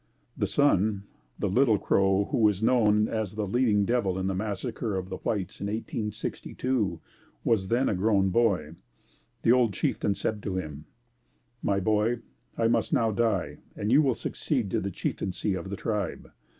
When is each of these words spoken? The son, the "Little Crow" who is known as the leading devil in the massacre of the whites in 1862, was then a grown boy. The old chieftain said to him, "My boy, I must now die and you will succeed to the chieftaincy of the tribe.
The 0.35 0.47
son, 0.47 1.03
the 1.37 1.47
"Little 1.47 1.77
Crow" 1.77 2.25
who 2.31 2.49
is 2.49 2.63
known 2.63 3.07
as 3.07 3.35
the 3.35 3.45
leading 3.45 3.85
devil 3.85 4.17
in 4.17 4.25
the 4.25 4.33
massacre 4.33 4.95
of 4.97 5.09
the 5.09 5.17
whites 5.17 5.61
in 5.61 5.67
1862, 5.67 6.99
was 7.43 7.67
then 7.67 7.87
a 7.87 7.93
grown 7.93 8.29
boy. 8.29 8.73
The 9.43 9.51
old 9.51 9.73
chieftain 9.73 10.15
said 10.15 10.41
to 10.41 10.55
him, 10.55 10.85
"My 11.61 11.79
boy, 11.79 12.21
I 12.57 12.67
must 12.67 12.91
now 12.91 13.11
die 13.11 13.59
and 13.75 13.91
you 13.91 14.01
will 14.01 14.15
succeed 14.15 14.71
to 14.71 14.79
the 14.79 14.89
chieftaincy 14.89 15.53
of 15.53 15.69
the 15.69 15.75
tribe. 15.75 16.31